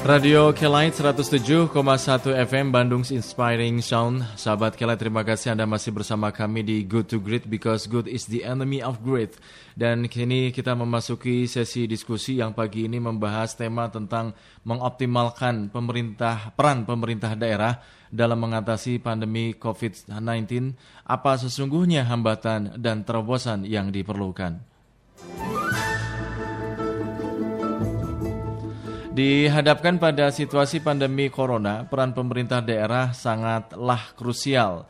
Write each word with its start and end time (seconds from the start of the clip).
Radio 0.00 0.48
Kelight 0.56 0.96
107,1 0.96 1.68
FM 2.32 2.72
Bandung 2.72 3.04
Inspiring 3.04 3.84
Sound. 3.84 4.24
Sahabat 4.32 4.72
Kelight, 4.72 4.96
terima 4.96 5.20
kasih 5.20 5.52
Anda 5.52 5.68
masih 5.68 5.92
bersama 5.92 6.32
kami 6.32 6.64
di 6.64 6.88
Good 6.88 7.12
to 7.12 7.20
Great 7.20 7.44
because 7.44 7.84
good 7.84 8.08
is 8.08 8.24
the 8.24 8.40
enemy 8.40 8.80
of 8.80 9.04
great. 9.04 9.36
Dan 9.76 10.08
kini 10.08 10.56
kita 10.56 10.72
memasuki 10.72 11.44
sesi 11.44 11.84
diskusi 11.84 12.40
yang 12.40 12.56
pagi 12.56 12.88
ini 12.88 12.96
membahas 12.96 13.52
tema 13.60 13.92
tentang 13.92 14.32
mengoptimalkan 14.64 15.68
pemerintah 15.68 16.56
peran 16.56 16.88
pemerintah 16.88 17.36
daerah 17.36 17.84
dalam 18.08 18.40
mengatasi 18.40 19.04
pandemi 19.04 19.52
COVID-19. 19.52 20.16
Apa 21.04 21.36
sesungguhnya 21.36 22.08
hambatan 22.08 22.80
dan 22.80 23.04
terobosan 23.04 23.68
yang 23.68 23.92
diperlukan? 23.92 24.69
Dihadapkan 29.20 30.00
pada 30.00 30.32
situasi 30.32 30.80
pandemi 30.80 31.28
corona, 31.28 31.84
peran 31.84 32.16
pemerintah 32.16 32.64
daerah 32.64 33.12
sangatlah 33.12 34.16
krusial. 34.16 34.88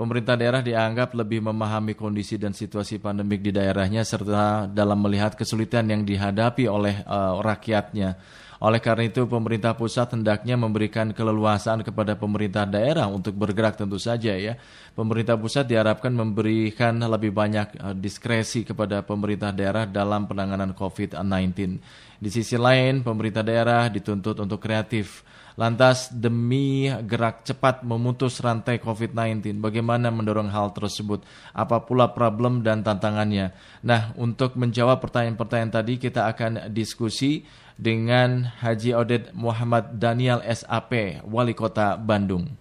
Pemerintah 0.00 0.32
daerah 0.32 0.64
dianggap 0.64 1.12
lebih 1.12 1.44
memahami 1.44 1.92
kondisi 1.92 2.40
dan 2.40 2.56
situasi 2.56 2.96
pandemik 2.96 3.44
di 3.44 3.52
daerahnya 3.52 4.00
serta 4.00 4.64
dalam 4.64 4.96
melihat 5.04 5.36
kesulitan 5.36 5.92
yang 5.92 6.08
dihadapi 6.08 6.64
oleh 6.64 7.04
uh, 7.04 7.36
rakyatnya. 7.44 8.16
Oleh 8.64 8.80
karena 8.80 9.12
itu, 9.12 9.28
pemerintah 9.28 9.76
pusat 9.76 10.08
hendaknya 10.16 10.56
memberikan 10.56 11.12
keleluasaan 11.12 11.84
kepada 11.84 12.16
pemerintah 12.16 12.64
daerah 12.64 13.04
untuk 13.12 13.36
bergerak 13.36 13.76
tentu 13.76 14.00
saja 14.00 14.32
ya. 14.32 14.56
Pemerintah 14.96 15.36
pusat 15.36 15.68
diharapkan 15.68 16.16
memberikan 16.16 16.96
lebih 16.96 17.28
banyak 17.28 17.76
uh, 17.76 17.92
diskresi 17.92 18.64
kepada 18.64 19.04
pemerintah 19.04 19.52
daerah 19.52 19.84
dalam 19.84 20.24
penanganan 20.24 20.72
COVID-19. 20.72 21.76
Di 22.16 22.32
sisi 22.32 22.56
lain, 22.56 23.04
pemerintah 23.04 23.44
daerah 23.44 23.92
dituntut 23.92 24.40
untuk 24.40 24.56
kreatif. 24.56 25.20
Lantas 25.56 26.12
demi 26.12 26.88
gerak 27.08 27.44
cepat 27.48 27.80
memutus 27.80 28.40
rantai 28.44 28.76
COVID-19, 28.76 29.56
bagaimana 29.56 30.12
mendorong 30.12 30.52
hal 30.52 30.76
tersebut? 30.76 31.24
Apa 31.56 31.80
pula 31.84 32.12
problem 32.12 32.60
dan 32.60 32.84
tantangannya? 32.84 33.56
Nah, 33.80 34.12
untuk 34.20 34.52
menjawab 34.56 35.00
pertanyaan-pertanyaan 35.00 35.72
tadi 35.72 35.96
kita 35.96 36.28
akan 36.28 36.68
diskusi 36.72 37.48
dengan 37.76 38.48
Haji 38.60 38.96
Oded 38.96 39.24
Muhammad 39.32 39.96
Daniel 39.96 40.44
SAP, 40.44 41.24
Wali 41.24 41.56
Kota 41.56 41.96
Bandung. 41.96 42.52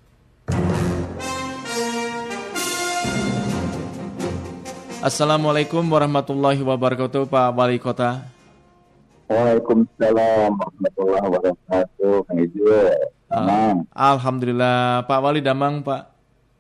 Assalamualaikum 5.04 5.84
warahmatullahi 5.86 6.64
wabarakatuh 6.64 7.28
Pak 7.28 7.48
Wali 7.54 7.78
Kota. 7.78 8.35
Waalaikumsalam 9.26 10.54
warahmatullahi 10.54 11.26
wabarakatuh. 11.26 12.16
Kang 12.30 12.40
Uh, 13.26 13.82
Alhamdulillah. 13.92 15.04
Pak 15.10 15.20
Wali 15.20 15.42
Damang, 15.42 15.82
Pak. 15.82 16.14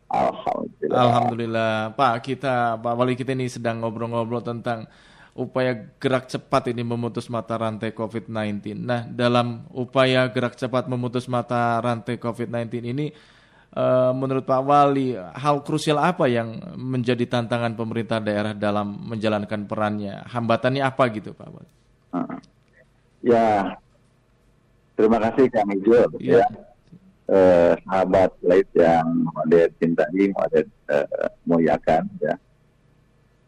Alhamdulillah. 0.09 0.97
Alhamdulillah. 0.97 1.73
Pak, 1.93 2.13
kita 2.25 2.81
Pak 2.81 2.93
Wali 2.97 3.13
kita 3.13 3.37
ini 3.37 3.45
sedang 3.47 3.85
ngobrol-ngobrol 3.85 4.41
tentang 4.41 4.89
upaya 5.37 5.77
gerak 6.01 6.25
cepat 6.25 6.73
ini 6.73 6.81
memutus 6.81 7.29
mata 7.29 7.53
rantai 7.61 7.93
COVID-19. 7.93 8.81
Nah, 8.81 9.05
dalam 9.05 9.69
upaya 9.77 10.25
gerak 10.33 10.57
cepat 10.57 10.89
memutus 10.89 11.29
mata 11.29 11.77
rantai 11.79 12.17
COVID-19 12.17 12.81
ini 12.81 13.13
uh, 13.77 14.11
menurut 14.17 14.41
Pak 14.41 14.61
Wali, 14.65 15.13
hal 15.15 15.61
krusial 15.61 16.01
apa 16.01 16.25
yang 16.25 16.59
menjadi 16.75 17.29
tantangan 17.29 17.77
pemerintah 17.77 18.17
daerah 18.17 18.57
dalam 18.57 19.05
menjalankan 19.05 19.69
perannya? 19.69 20.25
Hambatannya 20.33 20.81
apa 20.81 21.03
gitu, 21.13 21.37
Pak 21.37 21.49
Wali? 21.53 21.71
Uh. 22.09 22.54
Ya, 23.25 23.73
terima 24.93 25.17
kasih 25.17 25.49
Kang 25.49 25.73
Ijo. 25.73 26.13
Ya. 26.21 26.45
ya. 26.45 26.47
Eh, 27.25 27.73
sahabat 27.89 28.37
lain 28.45 28.69
yang 28.77 29.25
Modet 29.33 29.73
cintai, 29.81 30.29
Modet 30.29 30.69
eh, 30.93 31.29
muliakan. 31.41 32.05
Ya. 32.21 32.37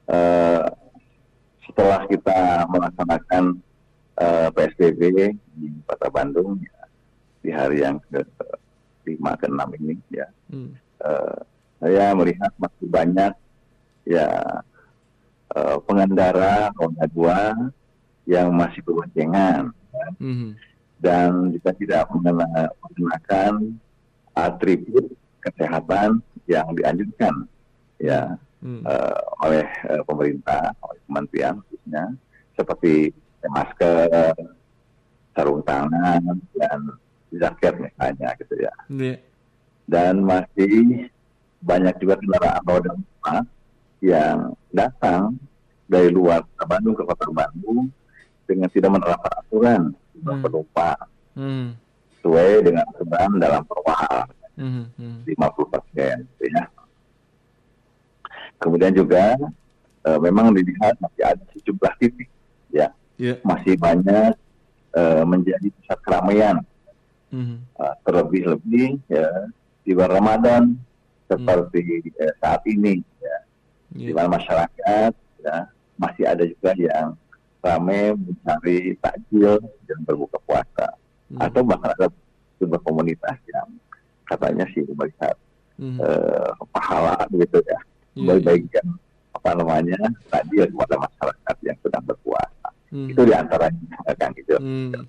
Eh, 0.09 0.65
setelah 1.69 2.09
kita 2.09 2.65
melaksanakan 2.73 3.61
eh, 4.17 4.49
PSBB 4.49 5.37
di 5.37 5.69
Kota 5.85 6.09
Bandung 6.09 6.57
ya, 6.57 6.81
di 7.45 7.49
hari 7.53 7.85
yang 7.85 8.01
ke 8.09 8.25
lima 9.05 9.37
ke 9.37 9.45
enam 9.45 9.69
ini, 9.77 9.93
ya, 10.09 10.25
hmm. 10.49 10.73
eh, 11.05 11.37
saya 11.77 12.17
melihat 12.17 12.49
masih 12.57 12.89
banyak 12.89 13.33
ya 14.09 14.25
eh, 15.53 15.77
pengendara 15.85 16.73
roda 16.73 17.05
dua 17.13 17.53
yang 18.27 18.51
masih 18.51 18.83
berboncengan. 18.83 19.71
Mm-hmm. 20.19 20.51
Dan 20.99 21.55
kita 21.57 21.71
tidak 21.79 22.03
menggunakan 22.11 23.53
atribut 24.35 25.09
kesehatan 25.41 26.21
yang 26.45 26.67
dianjurkan 26.75 27.47
ya 27.97 28.37
mm. 28.61 28.83
uh, 28.85 29.19
oleh 29.41 29.65
uh, 29.89 30.03
pemerintah, 30.05 30.75
oleh 30.83 30.99
kementerian 31.07 31.55
khususnya 31.65 32.05
seperti 32.57 33.13
masker, 33.47 34.33
sarung 35.37 35.61
tangan 35.63 36.21
dan 36.57 36.79
jaket 37.31 37.73
misalnya 37.77 38.29
gitu 38.41 38.55
ya. 38.57 38.73
Yeah. 38.89 39.19
Dan 39.87 40.25
masih 40.25 41.07
banyak 41.61 41.95
juga 42.01 42.19
kendaraan 42.19 42.63
roda 42.65 42.91
empat 42.91 43.45
yang 44.03 44.57
datang 44.73 45.37
dari 45.87 46.11
luar 46.11 46.43
Bandung 46.67 46.97
ke 46.97 47.05
kota 47.05 47.29
Bandung 47.31 47.87
dengan 48.47 48.71
tidak 48.71 48.91
menerapkan 48.95 49.33
aturan 49.43 49.81
hmm. 50.23 50.41
penumpang 50.41 51.03
hmm. 51.35 51.67
sesuai 52.17 52.49
dengan 52.63 52.83
aturan 52.95 53.29
dalam 53.37 53.61
perwahal 53.67 54.25
hmm. 54.57 54.83
hmm. 54.95 55.17
50 55.27 55.73
persen 55.73 56.15
ya. 56.39 56.63
Kemudian 58.57 58.89
juga 58.95 59.37
e, 60.01 60.09
memang 60.17 60.55
dilihat 60.55 60.97
masih 60.97 61.23
ada 61.27 61.43
sejumlah 61.53 61.93
titik 62.01 62.29
ya 62.73 62.89
yeah. 63.19 63.37
masih 63.43 63.75
banyak 63.77 64.33
e, 64.95 65.01
menjadi 65.27 65.67
pusat 65.77 65.99
keramaian 66.01 66.57
hmm. 67.29 67.61
e, 67.61 67.83
terlebih-lebih 68.07 68.97
ya 69.11 69.27
di 69.83 69.91
bulan 69.95 70.11
Ramadan 70.19 70.63
seperti 71.27 71.79
hmm. 71.83 72.23
eh, 72.23 72.33
saat 72.39 72.61
ini 72.65 73.03
ya 73.19 73.27
yeah. 73.27 73.39
di 73.93 74.11
mana 74.15 74.39
masyarakat 74.39 75.11
ya 75.43 75.55
masih 75.97 76.23
ada 76.23 76.43
juga 76.47 76.71
yang 76.77 77.17
ramai 77.63 78.13
mencari 78.15 78.95
takjil 79.01 79.59
dan 79.89 79.99
berbuka 80.05 80.37
puasa 80.45 80.87
hmm. 81.33 81.39
atau 81.41 81.61
bahkan 81.65 81.91
ada 81.97 82.07
sebuah 82.57 82.81
komunitas 82.85 83.37
yang 83.51 83.69
katanya 84.27 84.65
sih 84.73 84.83
melihat 84.87 85.35
hmm. 85.79 85.97
uh, 85.99 86.51
pahala 86.71 87.17
gitu 87.33 87.59
ya 87.65 87.79
yeah, 88.15 88.37
bagian 88.39 88.87
apa 89.33 89.49
namanya 89.53 89.99
takjil 90.33 90.65
kepada 90.65 90.95
masyarakat 91.05 91.55
yang 91.65 91.77
sedang 91.81 92.03
berpuasa 92.05 92.69
hmm. 92.93 93.07
itu 93.13 93.21
di 93.25 93.33
antaranya 93.33 93.97
kan 94.17 94.29
gitu 94.37 94.57
hmm 94.57 95.05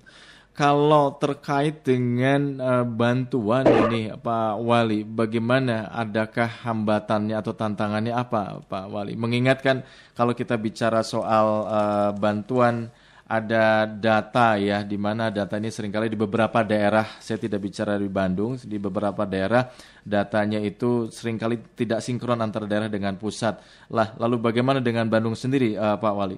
kalau 0.53 1.15
terkait 1.15 1.87
dengan 1.87 2.59
uh, 2.59 2.85
bantuan 2.85 3.63
ini 3.63 4.11
Pak 4.11 4.59
Wali, 4.59 5.07
bagaimana? 5.07 5.87
Adakah 5.87 6.67
hambatannya 6.67 7.39
atau 7.39 7.55
tantangannya 7.55 8.11
apa 8.11 8.59
Pak 8.67 8.85
Wali? 8.91 9.15
Mengingatkan 9.15 9.87
kalau 10.19 10.35
kita 10.35 10.59
bicara 10.59 10.99
soal 10.99 11.63
uh, 11.63 12.11
bantuan 12.11 12.91
ada 13.29 13.85
data 13.85 14.57
ya, 14.57 14.81
di 14.81 14.97
mana 14.97 15.29
data 15.29 15.55
ini 15.61 15.69
sering 15.69 15.93
kali 15.93 16.11
di 16.11 16.17
beberapa 16.17 16.65
daerah, 16.65 17.07
saya 17.21 17.37
tidak 17.37 17.61
bicara 17.61 17.95
di 17.95 18.09
Bandung, 18.09 18.57
di 18.57 18.81
beberapa 18.81 19.23
daerah 19.23 19.69
datanya 20.01 20.57
itu 20.59 21.07
sering 21.13 21.37
kali 21.37 21.61
tidak 21.77 22.01
sinkron 22.03 22.41
antara 22.41 22.67
daerah 22.67 22.89
dengan 22.89 23.15
pusat. 23.15 23.61
Lah, 23.93 24.11
lalu 24.17 24.41
bagaimana 24.41 24.83
dengan 24.83 25.07
Bandung 25.07 25.37
sendiri, 25.37 25.77
uh, 25.77 25.95
Pak 25.95 26.13
Wali? 26.17 26.37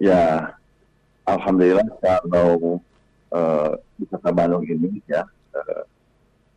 Ya, 0.00 0.57
Alhamdulillah 1.28 1.84
kalau 2.00 2.80
uh, 3.32 3.76
di 4.00 4.04
Kota 4.08 4.32
Bandung 4.32 4.64
ini 4.64 4.96
ya 5.04 5.28
uh, 5.52 5.84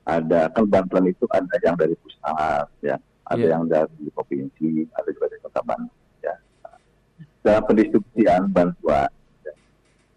ada 0.07 0.47
kan 0.55 0.65
bantuan 0.65 1.11
itu 1.11 1.27
ada 1.29 1.55
yang 1.61 1.75
dari 1.75 1.93
pusat 1.99 2.67
ya, 2.81 2.95
ada 3.27 3.37
yeah. 3.37 3.51
yang 3.51 3.63
dari 3.67 4.07
provinsi, 4.15 4.87
ada 4.95 5.07
juga 5.11 5.27
dari 5.29 5.41
Kota 5.43 5.61
Bandung 5.61 5.97
ya. 6.23 6.35
Dalam 7.41 7.63
pendistribusian 7.67 8.49
bantuan, 8.49 9.09
ya, 9.45 9.53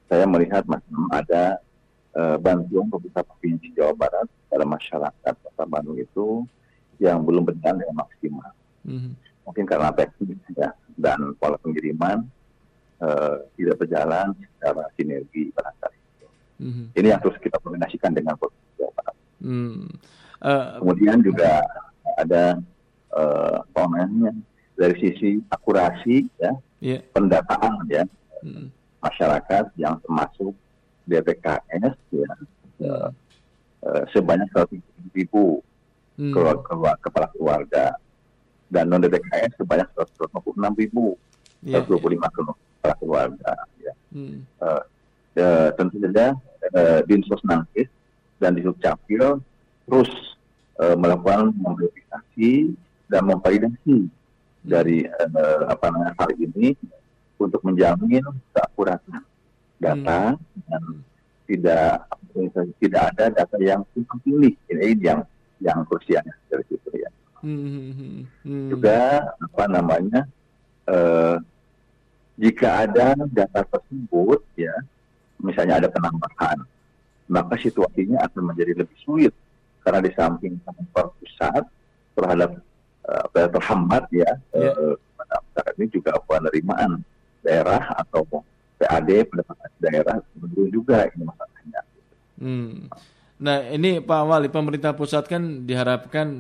saya 0.09 0.25
melihat 0.25 0.65
masih 0.65 0.95
ada 1.13 1.59
uh, 2.17 2.37
bantuan 2.41 2.89
pemerintah 2.89 3.27
provinsi 3.27 3.75
Jawa 3.77 3.93
Barat 3.93 4.27
pada 4.49 4.65
masyarakat 4.65 5.35
Kota 5.35 5.65
Bandung 5.67 5.99
itu 5.99 6.47
yang 7.03 7.27
belum 7.27 7.45
berjalan 7.45 7.83
dengan 7.83 8.07
maksimal. 8.07 8.53
Mm 8.87 8.99
-hmm. 8.99 9.13
Mungkin 9.45 9.65
karena 9.69 9.93
teknis 9.93 10.41
ya 10.57 10.73
dan 10.97 11.37
pola 11.37 11.61
pengiriman 11.61 12.25
uh, 13.05 13.45
tidak 13.61 13.77
berjalan 13.85 14.33
secara 14.57 14.89
sinergi 14.97 15.53
barangkali. 15.53 15.99
Mm-hmm. 16.65 16.87
Ini 16.97 17.07
yang 17.13 17.21
terus 17.21 17.37
kita 17.43 17.61
koordinasikan 17.61 18.17
dengan 18.17 18.41
Barat. 18.41 19.17
Mm. 19.45 19.93
Uh, 20.41 20.81
Kemudian 20.81 21.21
juga 21.21 21.61
ada 22.17 22.57
uh, 23.13 23.59
namanya 23.77 24.33
dari 24.75 24.95
sisi 24.99 25.41
akurasi 25.53 26.27
ya 26.41 26.53
yeah. 26.81 27.01
pendataan 27.13 27.85
ya 27.87 28.05
mm. 28.43 28.73
masyarakat 29.05 29.71
yang 29.77 30.01
termasuk 30.03 30.57
DTKS 31.05 31.97
ya 32.13 32.31
uh, 32.89 33.09
uh, 33.85 34.03
sebanyak 34.13 34.49
100 34.53 34.81
ribu 35.13 35.61
hmm. 36.17 36.33
keluarga, 36.33 36.97
kepala 37.05 37.29
keluarga 37.37 37.85
dan 38.73 38.89
non 38.89 39.05
DTKS 39.05 39.61
sebanyak 39.61 39.87
126 39.93 40.57
ribu 40.81 41.15
yeah, 41.61 41.85
125 41.85 42.17
yeah. 42.17 42.57
Keluarga 43.01 43.53
ya. 43.81 43.95
Hmm. 44.13 44.45
Uh, 44.61 44.83
uh, 45.41 45.69
tentu 45.75 45.97
saja 46.05 46.37
uh, 46.77 47.01
Dinsos 47.09 47.41
Nangkis 47.49 47.89
dan 48.37 48.53
di 48.59 48.63
Capil 48.83 49.41
terus 49.89 50.11
uh, 50.81 50.97
melakukan 50.99 51.57
memverifikasi 51.57 52.77
dan 53.09 53.23
memvalidasi 53.25 53.97
hmm. 54.05 54.13
dari 54.65 55.09
uh, 55.09 55.73
apa 55.73 55.89
namanya 55.89 56.13
hal 56.21 56.31
ini 56.37 56.77
untuk 57.41 57.61
menjamin 57.65 58.25
keakuratan 58.53 59.23
data 59.81 60.37
hmm. 60.37 60.61
dan 60.69 60.83
tidak 61.45 62.09
tidak 62.81 63.03
ada 63.15 63.25
data 63.31 63.57
yang 63.61 63.85
tumpang 63.93 64.21
pilih 64.25 64.55
ini 64.73 64.97
yang 65.01 65.21
yang 65.61 65.85
krusialnya 65.87 66.35
dari 66.49 66.65
situ 66.69 66.89
ya. 66.97 67.11
Hmm. 67.45 67.61
hmm, 67.61 67.93
hmm, 67.93 68.21
hmm. 68.45 68.69
Juga 68.73 69.01
apa 69.37 69.65
namanya 69.69 70.25
uh, 70.89 71.37
jika 72.35 72.87
ada 72.89 73.15
data 73.31 73.61
tersebut 73.63 74.43
ya 74.59 74.75
misalnya 75.39 75.83
ada 75.83 75.89
penambahan 75.91 76.59
maka 77.31 77.55
situasinya 77.57 78.21
akan 78.29 78.53
menjadi 78.53 78.85
lebih 78.85 78.99
sulit 79.03 79.35
karena 79.85 80.01
di 80.05 80.11
samping 80.17 80.59
kantor 80.65 81.13
pusat 81.21 81.65
terhadap 82.15 82.51
uh, 83.09 83.27
terhambat 83.33 84.05
ya 84.13 84.31
yeah. 84.53 84.75
uh, 84.75 84.97
ini 85.79 85.87
juga 85.91 86.15
penerimaan 86.25 87.03
daerah 87.45 87.83
atau 88.01 88.25
PAD 88.79 89.11
pendapatan 89.31 89.71
daerah 89.79 90.17
menurun 90.39 90.71
juga 90.71 91.07
ini 91.13 91.23
masalahnya. 91.27 91.81
Hmm. 92.39 92.75
Nah 93.45 93.61
ini 93.69 94.01
Pak 94.01 94.23
Wali, 94.25 94.49
pemerintah 94.49 94.97
pusat 94.97 95.29
kan 95.29 95.69
diharapkan 95.69 96.33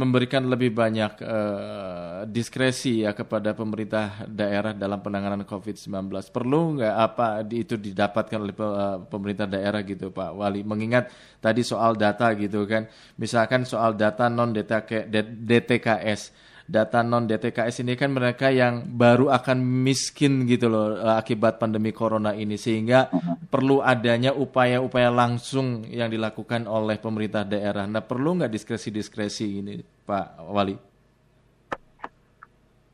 memberikan 0.00 0.48
lebih 0.48 0.72
banyak 0.72 1.20
uh, 1.20 2.24
diskresi 2.24 3.04
ya 3.04 3.12
kepada 3.12 3.52
pemerintah 3.52 4.24
daerah 4.24 4.72
dalam 4.72 5.04
penanganan 5.04 5.44
COVID-19. 5.44 6.08
Perlu 6.32 6.80
nggak 6.80 6.96
apa 6.96 7.44
itu 7.52 7.76
didapatkan 7.76 8.40
oleh 8.40 8.56
uh, 8.64 9.04
pemerintah 9.12 9.44
daerah 9.44 9.84
gitu 9.84 10.08
Pak 10.08 10.40
Wali? 10.40 10.64
Mengingat 10.64 11.12
tadi 11.36 11.60
soal 11.60 12.00
data 12.00 12.32
gitu 12.32 12.64
kan, 12.64 12.88
misalkan 13.20 13.68
soal 13.68 13.92
data 13.92 14.32
non 14.32 14.56
DTKS 14.56 16.47
data 16.68 17.00
non 17.00 17.24
DTKS 17.24 17.80
ini 17.80 17.96
kan 17.96 18.12
mereka 18.12 18.52
yang 18.52 18.84
baru 18.84 19.32
akan 19.32 19.64
miskin 19.64 20.44
gitu 20.44 20.68
loh 20.68 21.00
eh, 21.00 21.16
akibat 21.16 21.56
pandemi 21.56 21.96
corona 21.96 22.36
ini 22.36 22.60
sehingga 22.60 23.08
uh-huh. 23.08 23.48
perlu 23.48 23.80
adanya 23.80 24.36
upaya-upaya 24.36 25.08
langsung 25.08 25.88
yang 25.88 26.12
dilakukan 26.12 26.68
oleh 26.68 27.00
pemerintah 27.00 27.48
daerah. 27.48 27.88
Nah 27.88 28.04
perlu 28.04 28.36
nggak 28.36 28.52
diskresi-diskresi 28.52 29.64
ini 29.64 29.80
Pak 29.80 30.44
Wali? 30.44 30.76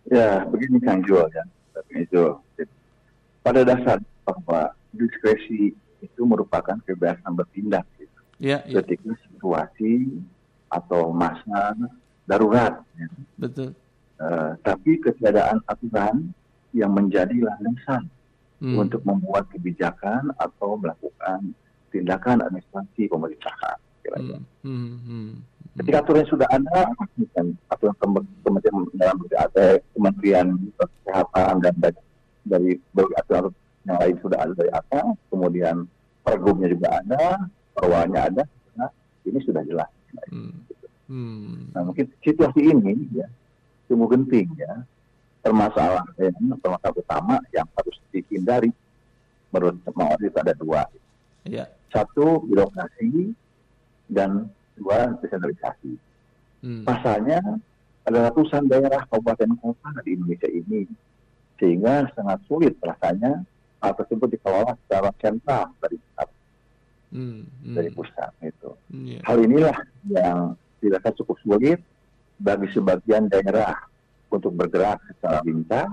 Ya 0.07 0.47
begini 0.47 0.79
Kang 0.79 1.03
Jual 1.03 1.27
ya, 1.35 1.45
itu 1.99 2.39
pada 3.43 3.67
dasar 3.67 3.99
bahwa 4.23 4.71
diskresi 4.95 5.75
itu 5.99 6.23
merupakan 6.23 6.79
kebebasan 6.87 7.33
bertindak 7.35 7.83
gitu. 7.99 8.21
Ya, 8.39 8.63
ya. 8.69 8.85
ketika 8.85 9.17
situasi 9.27 10.23
atau 10.71 11.11
masa 11.11 11.75
darurat. 12.29 12.81
Ya. 12.97 13.09
Betul. 13.39 13.69
Uh, 14.15 14.55
tapi 14.63 15.03
ketiadaan 15.03 15.59
aturan 15.67 16.31
yang 16.75 16.95
menjadi 16.95 17.35
landasan 17.35 18.07
hmm. 18.63 18.79
untuk 18.79 19.03
membuat 19.03 19.51
kebijakan 19.51 20.31
atau 20.39 20.79
melakukan 20.79 21.55
tindakan 21.91 22.43
administrasi 22.43 23.07
pemerintahan. 23.07 23.79
Hmm. 24.05 24.45
Hmm. 24.63 24.95
Hmm. 25.07 25.31
Ketika 25.75 26.07
aturan 26.07 26.27
sudah 26.31 26.49
ada, 26.55 26.87
dan 27.35 27.59
aturan 27.67 27.97
kementerian 28.47 28.87
dalam 28.95 29.19
ada 29.35 29.67
kementerian 29.91 30.47
kesehatan 30.79 31.55
dan 31.67 31.75
dari, 31.83 32.01
dari 32.47 32.71
berbagai 32.95 33.19
aturan 33.27 33.45
yang 33.85 33.99
lain 34.01 34.17
sudah 34.23 34.39
ada 34.39 34.53
dari 34.55 34.71
atas, 34.71 35.07
kemudian 35.29 35.77
pergubnya 36.23 36.69
juga 36.71 36.89
ada, 37.03 37.23
perwanya 37.75 38.21
ada, 38.31 38.43
nah, 38.79 38.91
ini 39.27 39.39
sudah 39.43 39.63
jelas. 39.67 39.91
Hmm. 40.31 40.55
Hmm. 41.09 41.71
Nah 41.77 41.83
mungkin 41.85 42.09
situasi 42.25 42.61
ini 42.65 43.09
ya 43.13 43.29
sungguh 43.89 44.09
genting 44.17 44.49
ya 44.57 44.85
permasalahan 45.45 46.09
permasalahan 46.57 46.97
utama 46.97 47.37
yang 47.53 47.69
harus 47.77 47.97
dihindari 48.09 48.73
menurut 49.53 49.77
mau 49.93 50.17
itu 50.19 50.39
ada 50.41 50.57
dua. 50.57 50.83
Ya. 51.45 51.69
Satu 51.93 52.43
birokrasi 52.49 53.37
dan 54.11 54.49
dua 54.75 55.15
desentralisasi. 55.21 55.95
Hmm. 56.65 56.83
Pasalnya 56.89 57.39
ada 58.05 58.19
ratusan 58.33 58.67
daerah 58.67 59.05
kabupaten 59.13 59.53
kota 59.61 59.91
di 60.03 60.17
Indonesia 60.17 60.49
ini 60.49 60.89
sehingga 61.61 62.09
sangat 62.19 62.43
sulit 62.51 62.75
rasanya 62.83 63.47
hal 63.79 63.93
tersebut 63.95 64.33
dikelola 64.35 64.75
secara 64.85 65.13
sentral 65.21 65.71
dari 65.79 65.97
pusat. 66.01 66.29
Hmm. 67.15 67.47
Hmm. 67.63 67.75
Dari 67.77 67.91
pusat 67.95 68.33
itu. 68.43 68.71
Hmm, 68.91 69.07
yeah. 69.07 69.23
Hal 69.23 69.39
inilah 69.39 69.77
yang 70.11 70.39
dirasa 70.85 71.17
cukup 71.17 71.41
sulit 71.41 71.81
bagi 72.37 72.69
sebagian 72.77 73.33
daerah 73.33 73.73
untuk 74.29 74.53
bergerak 74.53 75.01
secara 75.09 75.41
lincah 75.47 75.87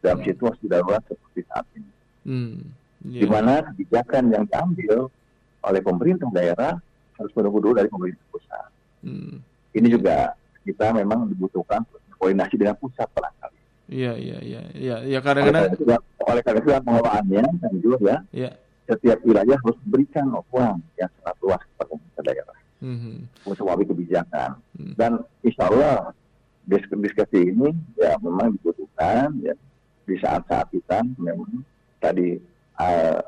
dalam 0.00 0.18
hmm. 0.24 0.28
situasi 0.32 0.64
darurat 0.70 1.02
seperti 1.04 1.40
saat 1.50 1.66
ini. 1.76 1.92
Hmm. 2.24 2.56
Yeah. 3.04 3.22
Di 3.24 3.26
mana 3.28 3.54
kebijakan 3.72 4.32
yang 4.32 4.44
diambil 4.48 5.12
oleh 5.60 5.80
pemerintah 5.84 6.28
daerah 6.32 6.80
harus 7.20 7.32
menunggu 7.36 7.60
dulu 7.60 7.74
dari 7.76 7.88
pemerintah 7.92 8.24
pusat. 8.32 8.68
Hmm. 9.04 9.44
Ini 9.76 9.88
juga 9.92 10.32
kita 10.64 10.96
memang 10.96 11.28
dibutuhkan 11.28 11.84
koordinasi 12.16 12.56
dengan 12.56 12.76
pusat 12.80 13.08
barangkali. 13.12 13.58
Iya 13.90 14.12
iya 14.14 14.38
iya 14.38 14.62
iya 14.78 14.96
ya 15.02 15.18
kadang-kadang 15.18 15.74
oleh 16.22 16.42
karena 16.46 16.60
itu 16.62 16.70
pengelolaannya 16.70 17.44
dan 17.58 17.72
juga 17.82 17.98
ya, 18.06 18.16
ya 18.30 18.50
setiap 18.86 19.18
wilayah 19.26 19.58
harus 19.58 19.78
memberikan 19.82 20.30
uang 20.30 20.78
yang 20.94 21.10
sangat 21.18 21.36
luas 21.42 21.62
kepada 21.74 21.88
pemerintah 21.90 22.22
daerah 22.22 22.59
mm-hmm. 22.80 23.16
untuk 23.46 23.64
kebijakan. 23.86 24.58
Mm-hmm. 24.76 24.94
Dan 24.96 25.12
insya 25.44 25.68
Allah 25.68 26.12
diskusi 26.66 27.40
ini 27.50 27.72
ya 27.96 28.16
memang 28.20 28.56
dibutuhkan 28.56 29.32
ya 29.40 29.54
di 30.04 30.14
saat-saat 30.18 30.68
kita 30.74 31.06
memang 31.16 31.62
tadi 32.02 32.36
uh, 32.80 33.20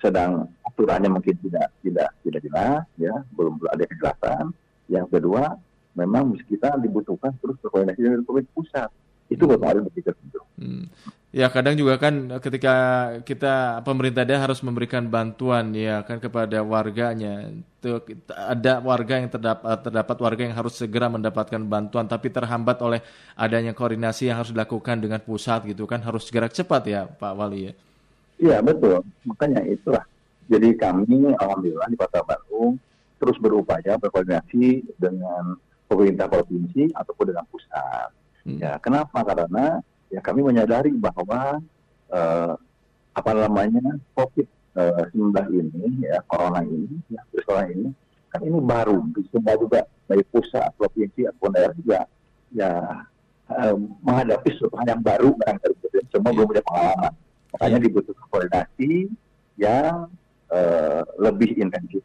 sedang 0.00 0.48
aturannya 0.64 1.12
mungkin 1.12 1.36
tidak 1.44 1.68
tidak 1.84 2.10
tidak 2.24 2.40
jelas 2.44 2.84
ya 2.96 3.14
belum 3.34 3.60
ada 3.68 3.84
kejelasan. 3.88 4.44
Yang 4.90 5.06
kedua 5.18 5.54
memang 5.94 6.34
kita 6.46 6.78
dibutuhkan 6.80 7.34
terus 7.38 7.58
berkoordinasi 7.60 8.00
dengan 8.00 8.22
pemerintah 8.24 8.54
pusat 8.54 8.90
itu 9.30 9.44
hmm. 9.46 9.60
baru 9.60 9.78
berpikir 9.86 10.12
tentu. 10.16 10.42
Hmm. 10.58 10.84
Ya 11.30 11.46
kadang 11.46 11.78
juga 11.78 11.94
kan 11.94 12.26
ketika 12.42 12.74
kita 13.22 13.86
pemerintah 13.86 14.26
daerah 14.26 14.50
harus 14.50 14.66
memberikan 14.66 15.06
bantuan 15.06 15.70
ya 15.70 16.02
kan 16.02 16.18
kepada 16.18 16.58
warganya. 16.66 17.54
Tuh, 17.78 18.02
ada 18.34 18.82
warga 18.82 19.14
yang 19.22 19.30
terdapat 19.30 19.78
terdapat 19.78 20.16
warga 20.18 20.42
yang 20.42 20.58
harus 20.58 20.74
segera 20.74 21.06
mendapatkan 21.06 21.62
bantuan 21.62 22.10
tapi 22.10 22.34
terhambat 22.34 22.82
oleh 22.82 22.98
adanya 23.38 23.70
koordinasi 23.70 24.26
yang 24.26 24.42
harus 24.42 24.50
dilakukan 24.50 24.98
dengan 24.98 25.22
pusat 25.22 25.70
gitu 25.70 25.86
kan 25.86 26.02
harus 26.02 26.26
segera 26.26 26.50
cepat 26.50 26.82
ya 26.90 27.06
Pak 27.06 27.32
Wali 27.38 27.70
ya. 27.70 27.72
Iya 28.42 28.58
betul 28.66 28.98
makanya 29.22 29.62
itulah. 29.70 30.02
Jadi 30.50 30.74
kami 30.74 31.30
alhamdulillah 31.30 31.88
di 31.94 31.96
Kota 31.96 32.26
Bandung 32.26 32.74
terus 33.22 33.38
berupaya 33.38 33.94
berkoordinasi 34.02 34.82
dengan 34.98 35.54
pemerintah 35.86 36.26
provinsi 36.26 36.90
ataupun 36.90 37.24
dengan 37.30 37.46
pusat. 37.46 38.10
Hmm. 38.42 38.58
Ya 38.58 38.82
kenapa? 38.82 39.22
Karena 39.22 39.78
ya 40.10 40.20
kami 40.20 40.42
menyadari 40.42 40.90
bahwa 40.94 41.62
uh, 42.10 42.54
apa 43.10 43.30
namanya 43.34 43.98
COVID-19 44.14 45.34
uh, 45.34 45.46
ini 45.54 46.06
ya 46.06 46.18
corona 46.26 46.62
ini 46.62 46.98
ya 47.10 47.22
virus 47.30 47.46
corona 47.46 47.68
ini 47.70 47.88
kan 48.30 48.40
ini 48.46 48.58
baru 48.62 49.02
semua 49.34 49.54
juga 49.58 49.80
dari 50.06 50.22
pusat 50.30 50.70
provinsi 50.78 51.26
ataupun 51.26 51.50
daerah 51.50 51.74
juga 51.74 51.98
ya 52.54 52.70
uh, 53.50 53.74
menghadapi 54.02 54.50
sesuatu 54.54 54.82
yang 54.86 55.02
baru 55.02 55.34
barangkali 55.34 55.74
semua 56.10 56.30
belum 56.34 56.46
punya 56.50 56.62
pengalaman 56.66 57.12
makanya 57.54 57.78
yeah. 57.78 57.86
dibutuhkan 57.86 58.26
koordinasi 58.30 58.92
yang 59.58 60.08
uh, 60.50 61.02
lebih 61.18 61.58
intensif. 61.58 62.02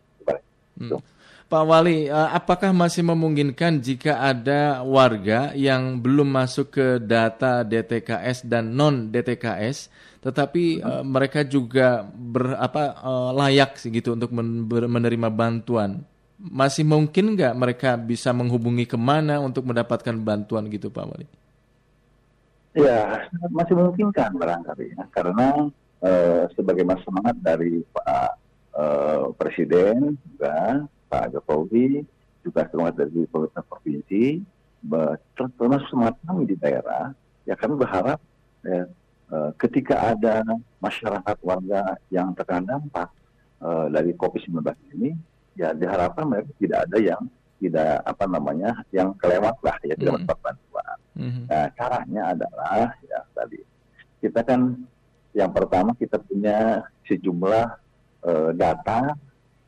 Hmm. 0.75 1.00
Pak 1.46 1.62
Wali, 1.62 2.10
eh, 2.10 2.30
apakah 2.34 2.74
masih 2.74 3.06
memungkinkan 3.06 3.78
jika 3.78 4.18
ada 4.18 4.82
warga 4.82 5.54
yang 5.54 6.02
belum 6.02 6.25
masuk 6.25 6.74
ke 6.74 6.88
data 6.98 7.62
DTKS 7.62 8.50
dan 8.50 8.74
non 8.74 9.14
DTKS, 9.14 9.94
tetapi 10.25 10.82
uh, 10.82 11.06
mereka 11.06 11.46
juga 11.46 12.02
ber, 12.02 12.58
apa, 12.58 12.98
uh, 12.98 13.30
layak 13.30 13.78
sih 13.78 13.94
gitu 13.94 14.18
untuk 14.18 14.34
menerima 14.34 15.30
bantuan? 15.30 16.02
Masih 16.42 16.82
mungkin 16.82 17.38
nggak 17.38 17.54
mereka 17.54 17.94
bisa 17.94 18.34
menghubungi 18.34 18.90
ke 18.90 18.98
mana 18.98 19.38
untuk 19.38 19.70
mendapatkan 19.70 20.18
bantuan 20.18 20.66
gitu, 20.74 20.90
Pak 20.90 21.06
Wali? 21.06 21.30
Ya, 22.74 23.30
masih 23.54 23.78
memungkinkan 23.78 24.34
barangkali 24.34 24.98
ya, 24.98 25.06
karena 25.14 25.70
uh, 26.02 26.50
sebagai 26.58 26.90
semangat 27.06 27.38
dari 27.46 27.86
Pak 27.94 28.30
uh, 28.74 29.30
Presiden 29.38 30.18
juga 30.25 30.90
Pak 31.15 31.31
Jokowi 31.31 32.03
juga 32.43 32.67
semangat 32.67 33.00
dari 33.00 33.24
pemerintah 33.24 33.63
provinsi 33.63 34.43
termasuk 35.55 35.88
semangat 35.88 36.19
kami 36.27 36.43
di 36.43 36.60
daerah 36.60 37.15
ya 37.48 37.55
kami 37.55 37.79
berharap 37.79 38.19
ya, 38.62 38.84
ketika 39.57 40.12
ada 40.12 40.43
masyarakat 40.84 41.38
warga 41.39 41.95
yang 42.12 42.36
terkena 42.36 42.75
dampak 42.77 43.10
uh, 43.63 43.88
dari 43.89 44.12
COVID-19 44.13 44.62
ini 45.00 45.15
ya 45.55 45.72
diharapkan 45.72 46.27
mereka 46.27 46.51
tidak 46.60 46.79
ada 46.86 46.98
yang 47.00 47.24
tidak 47.57 48.03
apa 48.03 48.25
namanya 48.27 48.72
yang 48.91 49.15
kelewat 49.15 49.55
lah 49.63 49.77
ya 49.88 49.95
tidak 49.95 50.19
mendapat 50.19 50.38
mm. 50.38 50.45
bantuan. 50.45 50.98
Mm-hmm. 51.15 51.43
Nah 51.48 51.65
caranya 51.79 52.22
adalah 52.36 52.79
ya 53.07 53.19
tadi 53.31 53.60
kita 54.19 54.39
kan 54.43 54.62
yang 55.31 55.51
pertama 55.55 55.95
kita 55.95 56.19
punya 56.19 56.84
sejumlah 57.07 57.65
uh, 58.27 58.51
data 58.51 59.15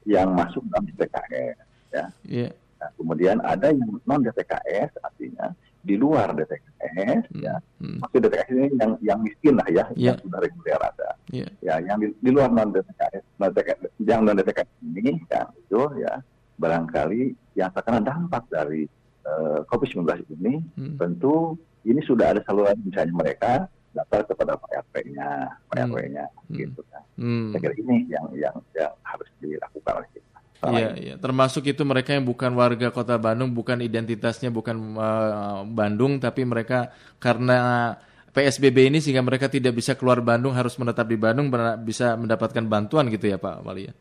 yang 0.07 0.31
masuk 0.31 0.63
dalam 0.71 0.87
DTKS 0.87 1.57
ya. 1.91 2.05
Yeah. 2.23 2.51
Nah, 2.77 2.89
kemudian 2.95 3.37
ada 3.43 3.73
yang 3.73 3.99
non 4.07 4.21
DTKS 4.23 5.01
artinya 5.03 5.51
di 5.83 5.95
luar 5.95 6.35
DTKS 6.35 7.31
hmm. 7.31 7.41
ya 7.41 7.55
hmm. 7.79 8.03
maksud 8.03 8.19
DTKS 8.27 8.49
ini 8.53 8.67
yang 8.75 8.91
yang 8.99 9.19
miskin 9.23 9.55
lah 9.55 9.67
ya 9.71 9.87
yeah. 9.95 10.13
yang 10.13 10.17
sudah 10.19 10.39
reguler 10.43 10.79
ada 10.79 11.09
yeah. 11.31 11.49
ya 11.63 11.75
yang 11.79 11.97
di, 12.03 12.11
di 12.19 12.29
luar 12.29 12.51
non 12.53 12.69
DTKS 12.75 13.23
non 13.39 13.49
DTKS 13.55 13.79
yang 14.03 14.21
non 14.27 14.35
DTKS 14.35 14.69
ini 14.83 15.15
kan 15.31 15.47
itu 15.57 15.81
ya 15.99 16.21
barangkali 16.57 17.33
yang 17.57 17.69
terkena 17.73 18.01
dampak 18.01 18.45
dari 18.49 18.85
uh, 19.25 19.61
eh, 19.61 19.69
COVID-19 19.69 20.05
ini 20.37 20.53
hmm. 20.77 20.95
tentu 21.01 21.57
ini 21.87 22.01
sudah 22.03 22.35
ada 22.35 22.41
saluran 22.43 22.77
misalnya 22.83 23.13
mereka 23.15 23.51
daftar 23.97 24.21
kepada 24.29 24.53
Pak 24.61 24.71
RT-nya, 24.85 25.29
Pak 25.71 25.75
hmm. 25.81 25.89
RW-nya 25.89 26.25
hmm. 26.29 26.57
gitu 26.61 26.81
kan. 26.93 26.96
Hmm. 27.17 27.49
Saya 27.51 27.61
kira 27.65 27.75
ini 27.81 28.05
yang 28.07 28.25
yang 28.37 28.55
yang 28.77 28.93
harus 29.01 29.29
dilakukan 29.41 29.93
oleh 29.97 30.09
kita. 30.13 30.37
Iya, 30.57 30.89
iya. 30.97 31.15
Termasuk 31.21 31.69
itu 31.69 31.85
mereka 31.85 32.17
yang 32.17 32.25
bukan 32.25 32.53
warga 32.57 32.89
Kota 32.89 33.17
Bandung, 33.21 33.53
bukan 33.53 33.77
identitasnya 33.77 34.49
bukan 34.49 34.97
uh, 34.97 35.61
Bandung, 35.69 36.17
tapi 36.17 36.45
mereka 36.45 36.89
karena 37.21 37.93
PSBB 38.33 38.93
ini 38.93 38.97
sehingga 39.01 39.25
mereka 39.25 39.49
tidak 39.49 39.77
bisa 39.77 39.97
keluar 39.97 40.21
Bandung 40.21 40.53
harus 40.53 40.77
menetap 40.77 41.09
di 41.09 41.17
Bandung 41.17 41.49
bisa 41.81 42.13
mendapatkan 42.17 42.65
bantuan 42.69 43.09
gitu 43.09 43.33
ya 43.33 43.41
Pak 43.41 43.65
Wali 43.65 43.89
ya? 43.89 43.93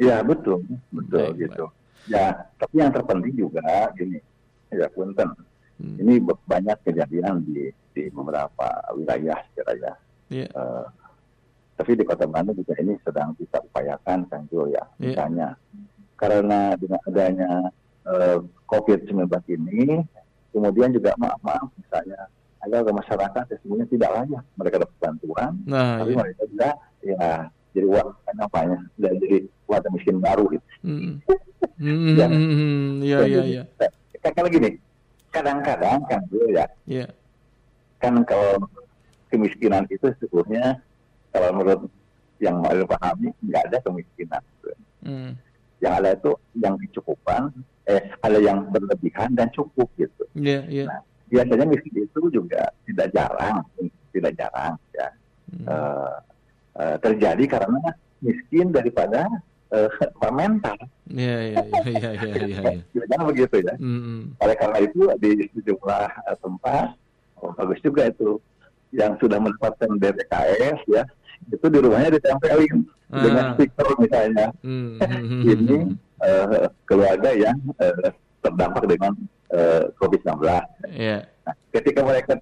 Iya 0.00 0.16
betul, 0.24 0.64
betul 0.88 1.36
baik, 1.36 1.40
gitu. 1.48 1.64
Baik. 1.68 2.12
Ya, 2.12 2.26
tapi 2.60 2.74
yang 2.84 2.92
terpenting 2.92 3.32
juga 3.32 3.64
gini, 3.96 4.20
ya 4.72 4.88
Punten, 4.92 5.28
hmm. 5.80 5.96
ini 6.04 6.20
banyak 6.20 6.76
kejadian 6.84 7.40
di 7.48 7.72
di 7.96 8.12
beberapa 8.12 8.68
wilayah 8.92 9.40
kira 9.56 9.72
ya. 9.76 9.92
Yeah. 10.28 10.50
Uh, 10.52 10.84
tapi 11.74 11.98
di 11.98 12.04
Kota 12.06 12.24
Bandung 12.30 12.54
juga 12.54 12.74
ini 12.78 12.94
sedang 13.02 13.34
kita 13.34 13.58
upayakan 13.70 14.30
kan 14.30 14.40
Jo 14.50 14.70
ya, 14.70 14.78
yeah. 14.78 14.86
misalnya 14.98 15.48
karena 16.14 16.78
dengan 16.78 17.00
adanya 17.10 17.50
uh, 18.06 18.38
COVID-19 18.70 19.26
ini, 19.50 20.00
kemudian 20.54 20.94
juga 20.94 21.12
maaf-maaf 21.18 21.66
misalnya 21.74 22.30
ada 22.64 22.80
masyarakat 22.80 23.44
sesungguhnya 23.50 23.86
tidak 23.90 24.10
layak 24.14 24.44
mereka 24.56 24.76
dapat 24.86 24.96
bantuan, 25.02 25.52
nah, 25.68 26.00
tapi 26.00 26.16
iya. 26.16 26.20
mereka 26.22 26.42
juga 26.48 26.70
ya 27.04 27.28
jadi 27.74 27.86
kan 28.00 28.36
apanya 28.38 28.78
dan 28.96 29.12
jadi 29.18 29.38
warga 29.66 29.88
miskin 29.90 30.22
baru 30.22 30.46
gitu. 30.54 30.66
Mm. 30.86 31.14
Mm, 31.82 32.14
ya, 32.22 32.26
mm, 32.30 32.90
ya, 33.02 33.18
ya, 33.26 33.42
ya. 33.50 33.64
Kalau 34.22 34.48
gini, 34.48 34.78
kadang-kadang 35.34 36.00
kan 36.06 36.22
ya, 36.48 36.64
yeah. 36.86 37.10
kan 37.98 38.22
kalau 38.24 38.62
kemiskinan 39.28 39.84
itu 39.90 40.06
sebetulnya 40.16 40.78
kalau 41.34 41.50
menurut 41.50 41.90
yang 42.38 42.62
mau 42.62 42.70
pahami 42.70 43.34
nggak 43.42 43.62
ada 43.66 43.78
kemiskinan. 43.82 44.42
Mm 45.02 45.34
yang 45.84 45.94
ada 46.00 46.10
itu 46.16 46.32
yang 46.56 46.74
kecukupan 46.80 47.52
eh 47.84 48.00
ada 48.24 48.38
yang 48.40 48.64
berlebihan 48.72 49.36
dan 49.36 49.52
cukup 49.52 49.84
gitu 50.00 50.24
yeah, 50.32 50.64
yeah. 50.72 50.88
Nah, 50.88 51.04
biasanya 51.28 51.68
miskin 51.68 52.08
itu 52.08 52.20
juga 52.32 52.72
tidak 52.88 53.12
jarang 53.12 53.60
tidak 54.16 54.32
jarang 54.40 54.72
ya 54.96 55.08
hmm. 55.52 55.66
uh, 55.68 56.16
uh, 56.80 56.96
terjadi 57.04 57.44
karena 57.60 57.80
miskin 58.24 58.72
daripada 58.72 59.28
uh, 59.68 60.32
mental. 60.32 60.80
Iya 61.12 61.36
iya 61.52 61.60
iya 61.84 62.10
iya 62.16 62.32
iya. 62.40 62.60
Jangan 62.96 63.20
iya. 63.20 63.28
begitu 63.36 63.56
ya. 63.60 63.74
Mm-hmm. 63.76 64.40
Oleh 64.40 64.56
karena 64.56 64.78
itu 64.80 65.00
di 65.20 65.30
sejumlah 65.52 66.08
uh, 66.24 66.36
tempat 66.40 66.96
oh, 67.44 67.52
bagus 67.52 67.84
juga 67.84 68.08
itu 68.08 68.40
yang 68.96 69.12
sudah 69.20 69.36
mendapatkan 69.36 69.90
DTKS 70.00 70.80
ya 70.88 71.04
itu 71.50 71.66
di 71.68 71.78
rumahnya 71.80 72.16
ditempelin 72.16 72.74
uh. 73.12 73.22
dengan 73.22 73.44
stiker 73.56 73.88
misalnya. 74.00 74.48
Mm-hmm. 74.64 75.40
Ini 75.52 75.78
uh, 76.22 76.66
keluarga 76.88 77.30
yang 77.32 77.56
uh, 77.80 78.12
terdampak 78.44 78.84
dengan 78.88 79.12
uh, 79.52 79.88
COVID-19. 80.00 80.40
Yeah. 80.92 81.28
Nah, 81.44 81.54
ketika 81.72 82.00
mereka 82.04 82.32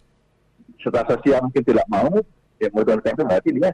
setelah 0.82 1.06
sosial 1.06 1.38
mungkin 1.46 1.62
tidak 1.62 1.86
mau, 1.86 2.10
ya 2.58 2.68
menurut 2.70 3.02
itu 3.02 3.22
berarti 3.22 3.48
dia 3.54 3.70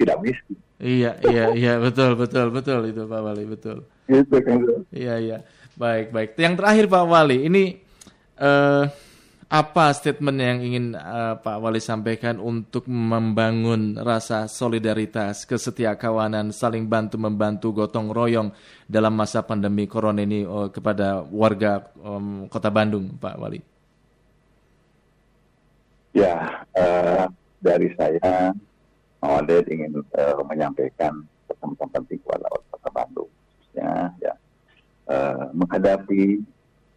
tidak 0.00 0.16
miskin. 0.20 0.56
Iya, 0.80 1.12
iya, 1.28 1.44
iya, 1.52 1.72
betul, 1.76 2.16
betul, 2.16 2.48
betul 2.48 2.80
itu 2.88 3.04
Pak 3.04 3.20
Wali, 3.20 3.44
betul. 3.44 3.84
Itu 4.08 4.36
kan. 4.40 4.64
Iya, 4.88 5.14
iya. 5.20 5.38
Baik, 5.76 6.08
baik. 6.08 6.40
Yang 6.40 6.54
terakhir 6.56 6.84
Pak 6.88 7.04
Wali, 7.04 7.38
ini 7.44 7.64
uh, 8.40 8.88
apa 9.50 9.90
statement 9.90 10.38
yang 10.38 10.62
ingin 10.62 10.86
uh, 10.94 11.34
Pak 11.42 11.58
Wali 11.58 11.82
sampaikan 11.82 12.38
untuk 12.38 12.86
membangun 12.86 13.98
rasa 13.98 14.46
solidaritas, 14.46 15.42
kesetiakawanan, 15.42 16.54
saling 16.54 16.86
bantu 16.86 17.18
membantu, 17.18 17.74
gotong 17.74 18.14
royong 18.14 18.54
dalam 18.86 19.10
masa 19.10 19.42
pandemi 19.42 19.90
corona 19.90 20.22
ini 20.22 20.46
uh, 20.46 20.70
kepada 20.70 21.26
warga 21.26 21.82
um, 21.98 22.46
Kota 22.46 22.70
Bandung, 22.70 23.10
Pak 23.18 23.34
Wali? 23.42 23.58
Ya, 26.14 26.62
uh, 26.78 27.26
dari 27.58 27.90
saya, 27.98 28.54
Wali 29.18 29.56
ingin 29.66 29.98
uh, 30.14 30.46
menyampaikan 30.46 31.26
pesan-pesan 31.50 31.90
penting 31.90 32.22
kepada 32.22 32.46
Kota 32.70 32.90
Bandung, 32.94 33.30
khususnya 33.58 34.14
ya 34.22 34.32
uh, 35.10 35.50
menghadapi 35.58 36.38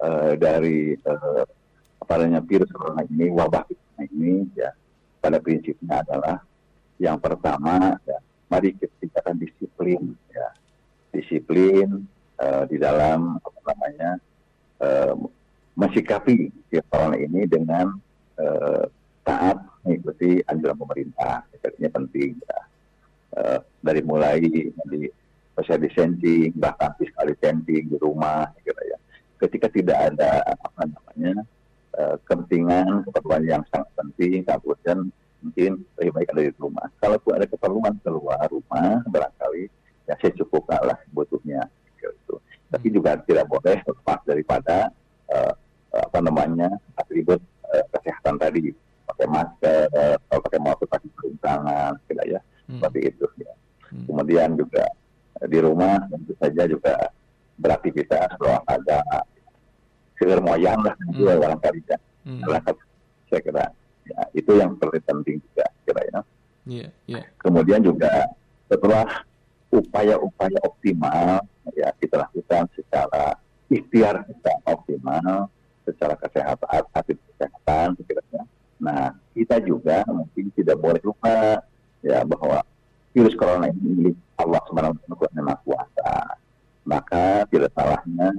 uh, 0.06 0.38
dari 0.38 0.94
uh, 1.10 1.50
adanya 2.10 2.44
virus 2.44 2.72
corona 2.74 3.08
ini, 3.08 3.32
wabah 3.32 3.64
corona 3.68 4.04
ini, 4.12 4.48
ya 4.58 4.76
pada 5.24 5.40
prinsipnya 5.40 6.04
adalah 6.04 6.44
yang 7.00 7.16
pertama, 7.18 7.96
ya, 8.04 8.20
mari 8.52 8.76
kita 8.76 8.92
tingkatkan 9.00 9.40
disiplin, 9.40 10.14
ya 10.30 10.48
disiplin 11.16 12.04
uh, 12.42 12.64
di 12.68 12.78
dalam 12.82 13.40
apa 13.40 13.60
namanya 13.72 14.12
uh, 14.84 15.14
mensikapi 15.74 16.52
ya, 16.70 16.84
corona 16.92 17.16
ini 17.18 17.48
dengan 17.48 17.96
uh, 18.38 18.84
taat 19.24 19.58
mengikuti 19.88 20.44
anjuran 20.48 20.76
pemerintah, 20.76 21.48
ini 21.80 21.90
penting 21.90 22.32
ya. 22.44 22.60
Uh, 23.34 23.60
dari 23.82 24.06
mulai 24.06 24.38
di 24.46 24.70
social 25.58 25.82
distancing, 25.82 26.54
bahkan 26.54 26.94
physical 27.02 27.26
distancing 27.26 27.90
di 27.90 27.98
rumah, 27.98 28.46
gitu 28.62 28.78
ya. 28.86 28.98
Ketika 29.42 29.68
tidak 29.74 30.14
ada 30.14 30.46
apa 30.46 30.86
namanya 30.86 31.42
uh, 31.98 32.16
kepentingan 32.26 33.06
keperluan 33.10 33.44
yang 33.46 33.64
sangat 33.70 33.90
penting 33.98 34.46
kemudian 34.46 35.00
mungkin 35.44 35.72
lebih 36.00 36.12
baik 36.16 36.30
ada 36.32 36.42
di 36.48 36.54
rumah 36.56 36.88
kalau 37.04 37.20
ada 37.36 37.46
keperluan 37.48 37.94
keluar 38.02 38.48
rumah 38.48 39.04
barangkali 39.12 39.68
ya 40.08 40.16
saya 40.20 40.32
cukup 40.40 40.68
lah 40.72 41.00
butuhnya 41.12 41.68
gitu. 42.00 42.40
tapi 42.72 42.88
juga 42.92 43.20
tidak 43.24 43.48
boleh 43.52 43.80
lepas 43.84 44.20
daripada 44.24 44.92
uh, 45.32 45.54
apa 45.94 46.20
namanya 46.24 46.70
atribut 46.96 47.40
uh, 47.70 47.86
kesehatan 47.98 48.40
tadi 48.40 48.72
pakai 49.04 49.28
masker 49.28 49.92
kalau 50.32 50.42
pakai 50.48 50.60
masker 50.64 50.88
pakai 50.88 51.08
sarung 51.12 51.38
tangan 51.44 51.92
tidak 52.08 52.26
ya 52.26 52.40
hmm. 52.40 52.80
seperti 52.80 53.00
itu 53.12 53.26
ya 53.44 53.54
hmm. 53.92 54.06
kemudian 54.08 54.50
juga 54.56 54.86
di 55.44 55.60
rumah 55.60 56.00
tentu 56.08 56.34
saja 56.40 56.64
juga 56.66 56.96
beraktivitas 57.60 58.32
berolahraga 58.40 59.04
sekedar 60.18 60.40
moyang 60.40 60.80
lah 60.82 60.96
hmm. 60.98 61.14
juga 61.16 61.32
barangkali 61.40 61.80
ya 61.86 61.98
hmm. 62.28 62.42
saya 63.30 63.42
kira 63.42 63.66
ya, 64.08 64.20
itu 64.38 64.52
yang 64.56 64.78
paling 64.78 65.04
penting 65.04 65.38
juga 65.42 65.66
kira 65.88 66.02
ya 66.10 66.20
yeah, 66.66 66.90
yeah. 67.10 67.26
kemudian 67.42 67.82
juga 67.84 68.30
setelah 68.70 69.26
upaya-upaya 69.74 70.60
optimal 70.62 71.42
ya 71.74 71.90
kita 71.98 72.22
lakukan 72.22 72.70
secara 72.78 73.38
ikhtiar 73.74 74.22
kita 74.30 74.52
optimal 74.70 75.50
secara 75.84 76.14
kesehatan 76.22 76.84
aktif 76.94 77.18
kesehatan 77.34 77.98
sekiranya 77.98 78.44
nah 78.78 79.16
kita 79.34 79.58
juga 79.66 80.06
mungkin 80.08 80.54
tidak 80.54 80.78
boleh 80.78 81.02
lupa 81.02 81.64
ya 82.06 82.22
bahwa 82.22 82.62
virus 83.16 83.34
corona 83.38 83.70
ini 83.72 84.14
milik 84.14 84.18
Allah 84.38 84.62
Subhanahu 84.70 84.98
wa 84.98 85.58
kuasa 85.64 86.12
maka 86.84 87.48
tidak 87.48 87.72
salahnya 87.74 88.30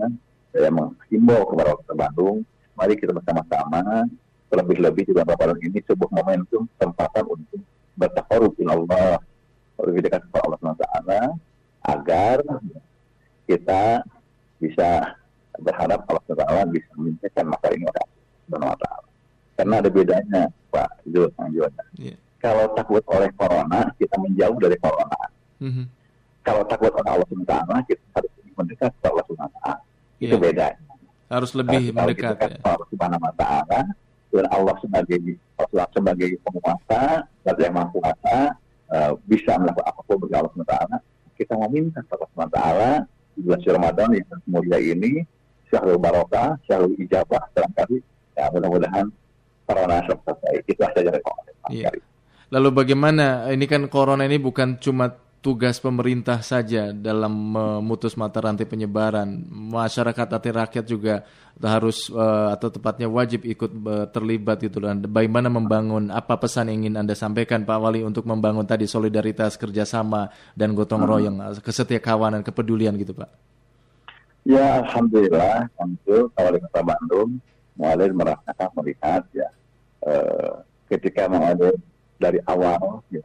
saya 0.55 0.71
menghimbau 0.71 1.43
kepada 1.51 1.75
Kota 1.75 1.95
Bandung, 1.99 2.47
mari 2.79 2.95
kita 2.95 3.11
bersama-sama, 3.11 4.07
terlebih-lebih 4.47 5.11
juga 5.11 5.27
Bapak 5.27 5.59
ini 5.59 5.83
sebuah 5.83 6.15
momentum 6.15 6.71
kesempatan 6.79 7.27
untuk 7.27 7.59
bertakarub 7.99 8.55
Allah, 8.71 9.19
lebih 9.83 10.07
dekat 10.07 10.23
kepada 10.31 10.43
Allah 10.47 10.59
SWT, 10.63 10.87
agar 11.91 12.37
kita 13.51 14.07
bisa 14.63 15.19
berharap 15.59 16.07
Allah 16.07 16.23
Taala 16.23 16.63
bisa 16.71 16.87
menyelesaikan 16.95 17.51
masalah 17.51 17.75
ini 17.75 17.85
oleh 17.91 18.01
Allah 18.55 18.79
Taala. 18.79 19.09
Karena 19.59 19.75
ada 19.83 19.91
bedanya, 19.91 20.43
Pak 20.71 20.91
Zul, 21.11 21.31
yeah. 21.99 22.19
Kalau 22.39 22.71
takut 22.79 23.03
oleh 23.11 23.31
corona, 23.35 23.91
kita 23.99 24.19
menjauh 24.19 24.59
dari 24.59 24.77
corona. 24.79 25.21
Mm-hmm. 25.63 25.87
Kalau 26.43 26.63
takut 26.67 26.91
oleh 26.95 27.11
Allah 27.11 27.27
SWT, 27.27 27.55
kita 27.91 28.03
harus 28.19 28.31
mendekat 28.55 28.91
ke 28.99 29.07
Allah 29.07 29.25
SWT. 29.27 29.63
Yeah. 30.23 30.35
Itu 30.35 30.37
beda. 30.39 30.79
Harus 31.29 31.53
lebih 31.57 31.91
kalau 31.91 32.11
mendekat. 32.11 32.35
Kita 32.39 32.47
ya. 32.47 32.59
Allah 32.69 32.87
SWT, 32.87 33.45
dan 34.35 34.47
Allah 34.51 34.75
sebagai 34.83 35.19
Allah 35.59 35.87
sebagai 35.95 36.31
penguasa, 36.43 37.03
dan 37.47 37.55
yang 37.59 37.75
maha 37.75 37.89
kuasa, 37.91 38.37
uh, 38.91 39.13
bisa 39.27 39.55
melakukan 39.59 39.87
apa 39.91 40.01
pun 40.07 40.17
bagi 40.23 40.35
Allah 40.35 40.53
SWT. 40.55 40.77
Kita 41.35 41.55
meminta 41.67 41.99
kepada 42.07 42.27
Allah 42.31 42.39
SWT 42.39 42.59
di 43.35 43.41
bulan 43.43 43.61
Ramadan 43.67 44.09
yang 44.15 44.29
mulia 44.47 44.79
ini, 44.79 45.27
syahrul 45.67 45.99
barokah, 45.99 46.55
syahrul 46.71 46.95
ijabah, 47.03 47.51
barangkali 47.51 47.99
ya 48.35 48.51
mudah-mudahan 48.51 49.07
corona 49.67 49.99
selesai. 50.07 50.55
Itu 50.67 50.83
saja 50.83 51.11
rekomendasi. 51.11 51.73
Iya. 51.75 51.91
Lalu 52.53 52.69
bagaimana 52.71 53.51
ini 53.51 53.67
kan 53.67 53.91
corona 53.91 54.23
ini 54.29 54.39
bukan 54.39 54.79
cuma 54.79 55.11
tugas 55.45 55.77
pemerintah 55.77 56.41
saja 56.41 56.89
dalam 56.97 57.53
memutus 57.53 58.17
mata 58.17 58.41
rantai 58.41 58.65
penyebaran. 58.65 59.29
Masyarakat 59.53 60.29
atau 60.33 60.51
rakyat 60.57 60.85
juga 60.89 61.29
harus 61.61 62.09
uh, 62.09 62.49
atau 62.57 62.73
tepatnya 62.73 63.13
wajib 63.13 63.45
ikut 63.45 63.69
uh, 63.85 64.09
terlibat 64.09 64.65
gitu 64.65 64.81
dan 64.81 65.05
bagaimana 65.05 65.53
membangun 65.53 66.09
apa 66.09 66.41
pesan 66.41 66.73
yang 66.73 66.89
ingin 66.89 67.05
Anda 67.05 67.13
sampaikan 67.13 67.69
Pak 67.69 67.77
Wali 67.77 68.01
untuk 68.01 68.25
membangun 68.25 68.65
tadi 68.65 68.89
solidaritas 68.89 69.61
kerjasama 69.61 70.33
dan 70.57 70.73
gotong 70.73 71.05
hmm. 71.05 71.13
royong 71.13 71.37
kesetiakawanan 71.61 72.41
kepedulian 72.41 72.97
gitu 72.97 73.13
Pak. 73.13 73.29
Ya 74.49 74.81
Alhamdulillah 74.81 75.69
tentu 75.77 76.33
Wali 76.41 76.59
Kota 76.65 76.81
Bandung 76.81 77.37
mulai 77.77 78.09
merasakan 78.09 78.71
melihat 78.81 79.23
ya 79.37 79.49
ketika 80.89 81.29
mengalami 81.29 81.77
dari 82.17 82.39
awal 82.49 83.03
ya, 83.13 83.25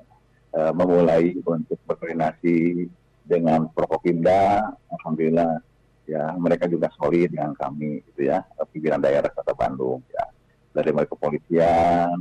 uh, 0.53 0.73
memulai 0.73 1.37
untuk 1.45 1.77
berkoordinasi 1.85 2.89
dengan 3.29 3.69
Prokopimda, 3.69 4.73
alhamdulillah 4.89 5.61
ya 6.09 6.33
mereka 6.41 6.65
juga 6.65 6.89
solid 6.97 7.29
dengan 7.29 7.53
kami 7.53 8.01
gitu 8.09 8.33
ya 8.33 8.41
pimpinan 8.73 8.97
daerah 8.97 9.29
Kota 9.29 9.53
Bandung 9.53 10.01
ya. 10.09 10.25
Dari 10.69 10.93
mulai 10.93 11.09
kepolisian, 11.09 12.17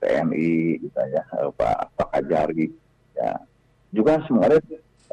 TNI 0.00 0.80
gitu 0.80 1.00
ya 1.12 1.22
eh, 1.24 1.50
Pak 1.52 1.96
Pak 1.96 2.08
Kajari 2.12 2.68
ya. 3.16 3.40
Juga 3.90 4.22
semuanya 4.28 4.60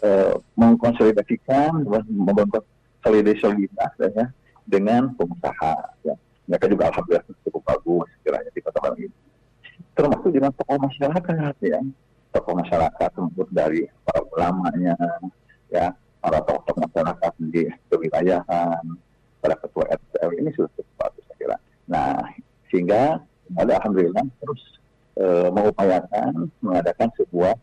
uh, 0.06 0.38
mengkonsolidasikan 0.54 1.82
membentuk 2.12 2.62
soliditas 3.02 3.92
ya 3.98 4.28
dengan 4.68 5.16
pengusaha 5.16 5.74
ya. 6.04 6.16
Mereka 6.48 6.72
juga 6.72 6.92
alhamdulillah 6.92 7.26
cukup 7.48 7.64
bagus 7.64 8.10
kiranya 8.24 8.52
di 8.52 8.62
Kota 8.62 8.80
Bandung. 8.84 9.08
Ini 9.08 9.18
termasuk 9.98 10.30
dengan 10.30 10.52
tokoh 10.54 10.78
masyarakat 10.78 11.56
ya 11.66 11.80
tokoh 12.32 12.54
masyarakat 12.60 13.10
termasuk 13.14 13.50
dari 13.52 13.88
para 14.04 14.22
ulamanya 14.24 14.96
ya 15.72 15.94
para 16.20 16.40
tokoh 16.44 16.76
masyarakat 16.78 17.34
di 17.52 17.68
kewilayahan 17.92 18.84
para 19.40 19.56
ketua 19.60 19.86
RT 19.96 20.14
ini 20.40 20.50
sudah 20.56 20.70
cukup 20.76 20.96
bagus 21.00 21.24
saya 21.28 21.38
kira 21.40 21.58
nah 21.88 22.20
sehingga 22.68 23.24
alhamdulillah 23.56 24.26
terus 24.44 24.62
e, 25.16 25.26
mengupayakan 25.54 26.52
mengadakan 26.60 27.10
sebuah 27.16 27.56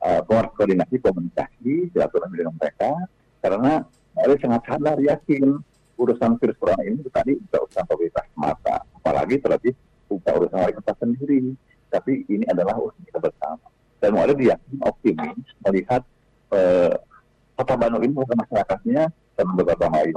e, 0.00 0.08
koordinasi 0.24 0.96
komunikasi 1.02 1.92
silaturahmi 1.92 2.40
dengan 2.40 2.56
mereka 2.56 2.90
karena 3.44 3.84
ada 4.16 4.34
sangat 4.40 4.62
sadar 4.64 4.96
yakin 5.00 5.60
urusan 5.96 6.40
virus 6.40 6.56
corona 6.56 6.82
ini 6.84 7.04
tadi 7.12 7.36
bukan 7.36 7.60
urusan 7.68 7.84
pemerintah 7.84 8.24
semata 8.32 8.76
apalagi 8.96 9.36
terlebih 9.40 9.74
bukan 10.08 10.32
urusan 10.40 10.72
kota 10.80 10.92
sendiri 11.04 11.52
tapi 11.90 12.26
ini 12.28 12.44
adalah 12.50 12.76
usaha 12.76 13.00
kita 13.06 13.18
bersama. 13.22 13.66
Dan 13.96 14.10
mulai 14.12 14.36
diyakini 14.36 14.78
optimis 14.84 15.46
melihat 15.64 16.02
eh, 16.52 16.94
kota 17.56 17.74
Bandung 17.80 18.04
ini 18.04 18.12
bukan 18.12 18.36
masyarakatnya 18.44 19.08
dan 19.10 19.46
beberapa 19.56 19.88
lain. 19.88 20.16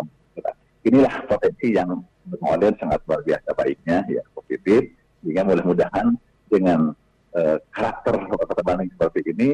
Inilah 0.84 1.28
potensi 1.28 1.76
yang 1.76 2.04
model 2.40 2.72
sangat 2.80 3.04
luar 3.04 3.22
biasa 3.24 3.50
baiknya, 3.52 4.04
ya 4.08 4.24
positif, 4.32 4.96
sehingga 5.20 5.44
mudah-mudahan 5.44 6.16
dengan 6.48 6.96
eh, 7.36 7.58
karakter 7.72 8.16
kota 8.28 8.64
Bandung 8.64 8.92
seperti 8.96 9.20
ini, 9.32 9.50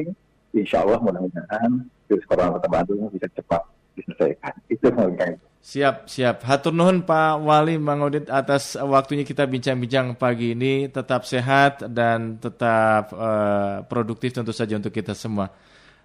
insya 0.54 0.82
Allah 0.82 0.98
mudah-mudahan 1.02 1.86
virus 2.06 2.26
corona 2.26 2.54
kota 2.58 2.68
Bandung 2.70 3.10
bisa 3.10 3.26
cepat 3.34 3.62
diselesaikan. 3.98 4.54
Itu 4.70 4.90
mungkin. 4.94 5.38
Siap, 5.66 6.06
siap. 6.06 6.46
Hatur 6.46 6.70
nuhun 6.70 7.02
Pak 7.02 7.42
Wali 7.42 7.74
Mangodit 7.74 8.30
atas 8.30 8.78
waktunya 8.78 9.26
kita 9.26 9.50
bincang-bincang 9.50 10.14
pagi 10.14 10.54
ini. 10.54 10.86
Tetap 10.86 11.26
sehat 11.26 11.82
dan 11.90 12.38
tetap 12.38 13.10
uh, 13.10 13.82
produktif 13.90 14.30
tentu 14.30 14.54
saja 14.54 14.78
untuk 14.78 14.94
kita 14.94 15.10
semua. 15.10 15.50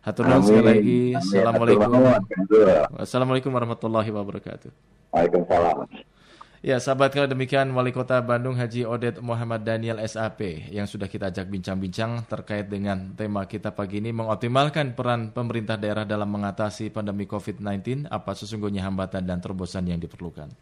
Hatur 0.01 0.25
nuhun 0.25 0.49
sekali 0.49 0.65
lagi. 0.65 1.01
Assalamualaikum. 1.13 1.93
Assalamualaikum 2.97 3.53
warahmatullahi 3.53 4.09
wabarakatuh. 4.09 4.69
Waalaikumsalam. 5.13 5.85
Ya, 6.61 6.77
sahabat 6.77 7.09
kalau 7.09 7.25
demikian 7.25 7.73
Wali 7.73 7.89
Kota 7.89 8.21
Bandung 8.21 8.53
Haji 8.53 8.85
Odet 8.85 9.17
Muhammad 9.17 9.65
Daniel 9.65 9.97
SAP 10.05 10.69
yang 10.69 10.85
sudah 10.85 11.09
kita 11.09 11.33
ajak 11.33 11.49
bincang-bincang 11.49 12.29
terkait 12.29 12.69
dengan 12.69 13.17
tema 13.17 13.49
kita 13.49 13.73
pagi 13.73 13.97
ini 13.97 14.13
mengoptimalkan 14.13 14.93
peran 14.93 15.33
pemerintah 15.33 15.81
daerah 15.81 16.05
dalam 16.05 16.29
mengatasi 16.29 16.93
pandemi 16.93 17.25
COVID-19, 17.25 18.05
apa 18.13 18.37
sesungguhnya 18.37 18.85
hambatan 18.85 19.25
dan 19.25 19.41
terobosan 19.41 19.89
yang 19.89 19.97
diperlukan. 19.97 20.53